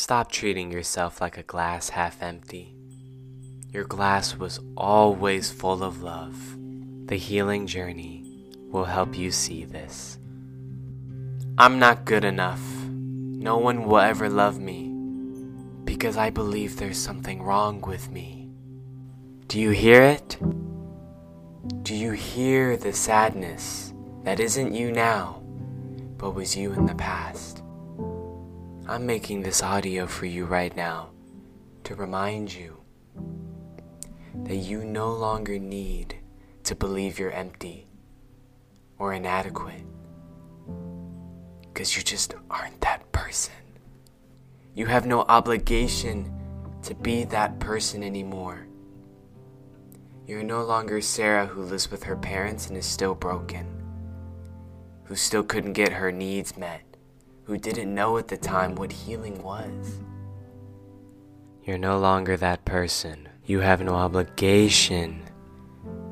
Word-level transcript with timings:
Stop 0.00 0.32
treating 0.32 0.72
yourself 0.72 1.20
like 1.20 1.36
a 1.36 1.42
glass 1.42 1.90
half 1.90 2.22
empty. 2.22 2.74
Your 3.70 3.84
glass 3.84 4.34
was 4.34 4.58
always 4.74 5.50
full 5.50 5.84
of 5.84 6.02
love. 6.02 6.56
The 7.04 7.16
healing 7.16 7.66
journey 7.66 8.24
will 8.70 8.86
help 8.86 9.18
you 9.18 9.30
see 9.30 9.66
this. 9.66 10.18
I'm 11.58 11.78
not 11.78 12.06
good 12.06 12.24
enough. 12.24 12.62
No 12.88 13.58
one 13.58 13.84
will 13.84 13.98
ever 13.98 14.30
love 14.30 14.58
me 14.58 14.88
because 15.84 16.16
I 16.16 16.30
believe 16.30 16.78
there's 16.78 16.96
something 16.96 17.42
wrong 17.42 17.82
with 17.82 18.10
me. 18.10 18.48
Do 19.48 19.60
you 19.60 19.68
hear 19.68 20.02
it? 20.02 20.38
Do 21.82 21.94
you 21.94 22.12
hear 22.12 22.78
the 22.78 22.94
sadness 22.94 23.92
that 24.24 24.40
isn't 24.40 24.72
you 24.72 24.92
now, 24.92 25.42
but 26.16 26.30
was 26.30 26.56
you 26.56 26.72
in 26.72 26.86
the 26.86 26.94
past? 26.94 27.62
I'm 28.90 29.06
making 29.06 29.42
this 29.42 29.62
audio 29.62 30.08
for 30.08 30.26
you 30.26 30.46
right 30.46 30.74
now 30.74 31.10
to 31.84 31.94
remind 31.94 32.52
you 32.52 32.76
that 34.42 34.56
you 34.56 34.82
no 34.82 35.12
longer 35.12 35.60
need 35.60 36.16
to 36.64 36.74
believe 36.74 37.16
you're 37.16 37.30
empty 37.30 37.86
or 38.98 39.12
inadequate 39.12 39.84
because 41.60 41.96
you 41.96 42.02
just 42.02 42.34
aren't 42.50 42.80
that 42.80 43.12
person. 43.12 43.54
You 44.74 44.86
have 44.86 45.06
no 45.06 45.20
obligation 45.20 46.28
to 46.82 46.92
be 46.96 47.22
that 47.26 47.60
person 47.60 48.02
anymore. 48.02 48.66
You're 50.26 50.42
no 50.42 50.64
longer 50.64 51.00
Sarah 51.00 51.46
who 51.46 51.62
lives 51.62 51.92
with 51.92 52.02
her 52.02 52.16
parents 52.16 52.66
and 52.66 52.76
is 52.76 52.86
still 52.86 53.14
broken, 53.14 53.68
who 55.04 55.14
still 55.14 55.44
couldn't 55.44 55.74
get 55.74 55.92
her 55.92 56.10
needs 56.10 56.56
met, 56.56 56.89
who 57.50 57.58
didn't 57.58 57.92
know 57.92 58.16
at 58.16 58.28
the 58.28 58.36
time 58.36 58.76
what 58.76 58.92
healing 58.92 59.42
was. 59.42 59.98
You're 61.64 61.78
no 61.78 61.98
longer 61.98 62.36
that 62.36 62.64
person. 62.64 63.28
You 63.44 63.58
have 63.58 63.82
no 63.82 63.96
obligation 63.96 65.20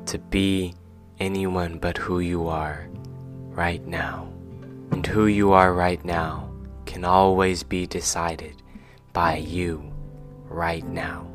to 0.07 0.17
be 0.17 0.73
anyone 1.17 1.79
but 1.79 1.97
who 1.97 2.19
you 2.19 2.49
are 2.49 2.89
right 3.51 3.81
now. 3.87 4.33
And 4.91 5.07
who 5.07 5.27
you 5.27 5.53
are 5.53 5.73
right 5.73 6.03
now 6.03 6.51
can 6.85 7.05
always 7.05 7.63
be 7.63 7.87
decided 7.87 8.61
by 9.13 9.37
you 9.37 9.93
right 10.43 10.85
now. 10.85 11.25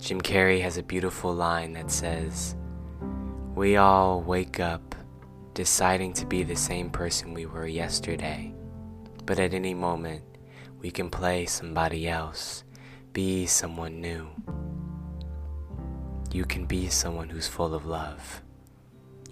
Jim 0.00 0.22
Carrey 0.22 0.62
has 0.62 0.78
a 0.78 0.82
beautiful 0.82 1.34
line 1.34 1.74
that 1.74 1.90
says, 1.90 2.56
We 3.54 3.76
all 3.76 4.22
wake 4.22 4.58
up 4.58 4.94
deciding 5.52 6.14
to 6.14 6.24
be 6.24 6.44
the 6.44 6.56
same 6.56 6.88
person 6.88 7.34
we 7.34 7.44
were 7.44 7.66
yesterday, 7.66 8.54
but 9.26 9.40
at 9.40 9.52
any 9.52 9.74
moment 9.74 10.22
we 10.80 10.90
can 10.90 11.10
play 11.10 11.46
somebody 11.46 12.08
else, 12.08 12.64
be 13.12 13.44
someone 13.44 14.00
new. 14.00 14.28
You 16.32 16.44
can 16.44 16.66
be 16.66 16.88
someone 16.88 17.28
who's 17.28 17.48
full 17.48 17.74
of 17.74 17.86
love. 17.86 18.42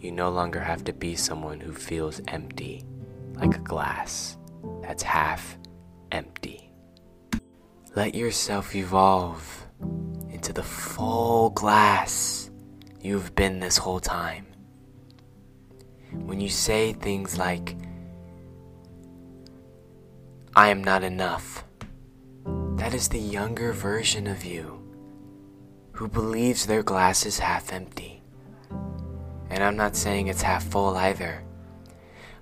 You 0.00 0.10
no 0.10 0.30
longer 0.30 0.60
have 0.60 0.84
to 0.84 0.92
be 0.92 1.14
someone 1.16 1.60
who 1.60 1.72
feels 1.72 2.20
empty, 2.28 2.84
like 3.34 3.54
a 3.54 3.60
glass 3.60 4.36
that's 4.82 5.02
half 5.02 5.56
empty. 6.12 6.70
Let 7.94 8.14
yourself 8.14 8.74
evolve 8.74 9.66
into 10.30 10.52
the 10.52 10.62
full 10.62 11.50
glass 11.50 12.50
you've 13.00 13.34
been 13.34 13.60
this 13.60 13.76
whole 13.76 14.00
time. 14.00 14.46
When 16.10 16.40
you 16.40 16.48
say 16.48 16.94
things 16.94 17.38
like, 17.38 17.76
I 20.56 20.69
am 20.69 20.84
not 20.84 21.02
enough, 21.02 21.64
that 22.77 22.94
is 22.94 23.08
the 23.08 23.19
younger 23.19 23.72
version 23.72 24.28
of 24.28 24.44
you 24.44 24.80
who 25.91 26.06
believes 26.06 26.64
their 26.64 26.84
glass 26.84 27.27
is 27.27 27.41
half 27.41 27.72
empty. 27.72 28.22
And 29.50 29.64
I'm 29.64 29.77
not 29.77 29.96
saying 29.96 30.28
it's 30.28 30.42
half 30.42 30.62
full 30.62 30.96
either. 30.96 31.42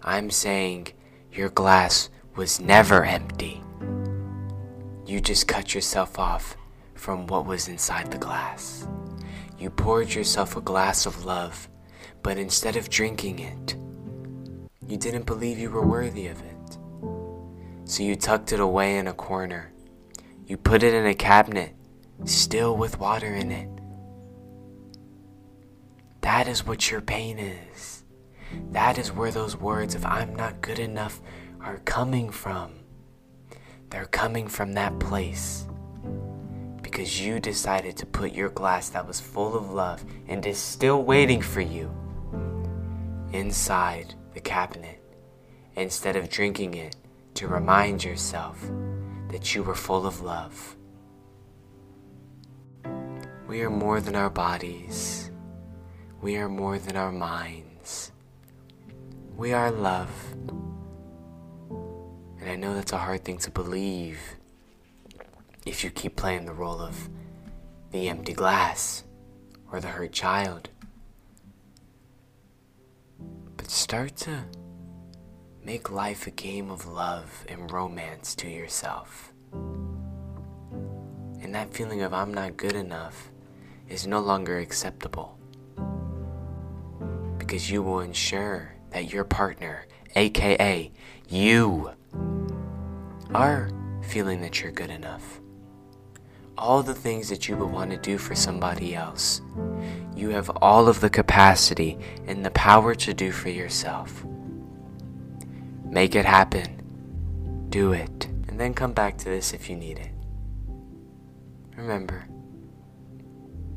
I'm 0.02 0.30
saying 0.30 0.88
your 1.32 1.48
glass 1.48 2.10
was 2.36 2.60
never 2.60 3.02
empty. 3.02 3.62
You 5.06 5.18
just 5.22 5.48
cut 5.48 5.74
yourself 5.74 6.18
off 6.18 6.54
from 6.94 7.26
what 7.28 7.46
was 7.46 7.66
inside 7.66 8.10
the 8.10 8.18
glass. 8.18 8.86
You 9.58 9.70
poured 9.70 10.12
yourself 10.12 10.54
a 10.54 10.60
glass 10.60 11.06
of 11.06 11.24
love, 11.24 11.66
but 12.22 12.36
instead 12.36 12.76
of 12.76 12.90
drinking 12.90 13.38
it, 13.38 13.76
you 14.86 14.98
didn't 14.98 15.24
believe 15.24 15.58
you 15.58 15.70
were 15.70 15.86
worthy 15.86 16.26
of 16.26 16.38
it. 16.42 16.52
So 17.84 18.02
you 18.02 18.16
tucked 18.16 18.52
it 18.52 18.60
away 18.60 18.96
in 18.96 19.06
a 19.06 19.12
corner. 19.12 19.72
You 20.46 20.56
put 20.56 20.82
it 20.82 20.94
in 20.94 21.06
a 21.06 21.14
cabinet, 21.14 21.74
still 22.24 22.76
with 22.76 22.98
water 22.98 23.34
in 23.34 23.50
it. 23.50 23.68
That 26.20 26.46
is 26.46 26.66
what 26.66 26.90
your 26.90 27.00
pain 27.00 27.38
is. 27.38 28.04
That 28.70 28.98
is 28.98 29.12
where 29.12 29.30
those 29.30 29.56
words 29.56 29.94
of 29.94 30.04
I'm 30.04 30.34
not 30.34 30.60
good 30.60 30.78
enough 30.78 31.20
are 31.60 31.78
coming 31.78 32.30
from. 32.30 32.72
They're 33.90 34.06
coming 34.06 34.48
from 34.48 34.72
that 34.74 34.98
place. 34.98 35.66
Because 36.82 37.20
you 37.20 37.40
decided 37.40 37.96
to 37.96 38.06
put 38.06 38.32
your 38.32 38.50
glass 38.50 38.88
that 38.90 39.06
was 39.06 39.20
full 39.20 39.56
of 39.56 39.70
love 39.70 40.04
and 40.28 40.44
is 40.46 40.58
still 40.58 41.02
waiting 41.02 41.40
for 41.40 41.60
you 41.60 41.90
inside 43.32 44.14
the 44.34 44.40
cabinet 44.40 45.02
instead 45.76 46.16
of 46.16 46.28
drinking 46.28 46.74
it 46.74 46.96
to 47.42 47.48
remind 47.48 48.04
yourself 48.04 48.64
that 49.26 49.52
you 49.52 49.64
were 49.64 49.74
full 49.74 50.06
of 50.06 50.20
love. 50.20 50.76
We 53.48 53.62
are 53.62 53.70
more 53.70 54.00
than 54.00 54.14
our 54.14 54.30
bodies. 54.30 55.28
We 56.20 56.36
are 56.36 56.48
more 56.48 56.78
than 56.78 56.96
our 56.96 57.10
minds. 57.10 58.12
We 59.36 59.52
are 59.52 59.72
love. 59.72 60.08
And 62.38 62.48
I 62.48 62.54
know 62.54 62.74
that's 62.74 62.92
a 62.92 62.98
hard 62.98 63.24
thing 63.24 63.38
to 63.38 63.50
believe 63.50 64.20
if 65.66 65.82
you 65.82 65.90
keep 65.90 66.14
playing 66.14 66.46
the 66.46 66.52
role 66.52 66.80
of 66.80 67.08
the 67.90 68.08
empty 68.08 68.34
glass 68.34 69.02
or 69.72 69.80
the 69.80 69.88
hurt 69.88 70.12
child. 70.12 70.70
But 73.56 73.68
start 73.68 74.14
to 74.18 74.44
make 75.64 75.90
life 75.90 76.26
a 76.26 76.30
game 76.30 76.70
of 76.70 76.86
love 76.86 77.44
and 77.48 77.70
romance 77.70 78.34
to 78.34 78.48
yourself. 78.48 79.32
And 81.40 81.54
that 81.54 81.72
feeling 81.72 82.02
of 82.02 82.12
I'm 82.12 82.34
not 82.34 82.56
good 82.56 82.74
enough 82.74 83.30
is 83.88 84.06
no 84.06 84.18
longer 84.18 84.58
acceptable. 84.58 85.38
Because 87.38 87.70
you 87.70 87.82
will 87.82 88.00
ensure 88.00 88.74
that 88.90 89.12
your 89.12 89.24
partner, 89.24 89.86
aka 90.16 90.90
you, 91.28 91.92
are 93.32 93.70
feeling 94.02 94.40
that 94.40 94.60
you're 94.60 94.72
good 94.72 94.90
enough. 94.90 95.40
All 96.58 96.82
the 96.82 96.94
things 96.94 97.28
that 97.28 97.48
you 97.48 97.56
would 97.56 97.70
want 97.70 97.90
to 97.92 97.96
do 97.96 98.18
for 98.18 98.34
somebody 98.34 98.94
else, 98.94 99.40
you 100.16 100.30
have 100.30 100.50
all 100.60 100.88
of 100.88 101.00
the 101.00 101.10
capacity 101.10 101.98
and 102.26 102.44
the 102.44 102.50
power 102.50 102.94
to 102.96 103.14
do 103.14 103.30
for 103.30 103.48
yourself. 103.48 104.24
Make 105.92 106.14
it 106.14 106.24
happen. 106.24 107.66
Do 107.68 107.92
it. 107.92 108.26
And 108.48 108.58
then 108.58 108.72
come 108.72 108.94
back 108.94 109.18
to 109.18 109.26
this 109.26 109.52
if 109.52 109.68
you 109.68 109.76
need 109.76 109.98
it. 109.98 110.10
Remember, 111.76 112.24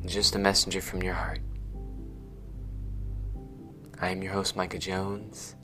just 0.06 0.34
a 0.34 0.40
messenger 0.40 0.80
from 0.80 1.04
your 1.04 1.14
heart. 1.14 1.42
I 4.00 4.12
am 4.12 4.22
your 4.22 4.32
host, 4.32 4.56
Micah 4.56 4.80
Jones, 4.80 5.56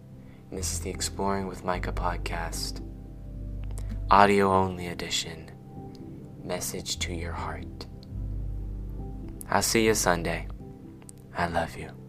and 0.50 0.59
this 0.59 0.73
is 0.73 0.81
the 0.81 0.89
Exploring 0.89 1.47
with 1.47 1.63
Micah 1.63 1.94
podcast, 1.94 2.85
audio 4.09 4.51
only 4.51 4.88
edition, 4.88 5.50
message 6.44 7.00
to 7.00 7.13
your 7.13 7.31
heart. 7.31 7.86
I'll 9.50 9.62
see 9.62 9.86
you 9.86 9.94
Sunday. 9.94 10.50
I 11.38 11.48
love 11.48 11.77
you. 11.77 12.00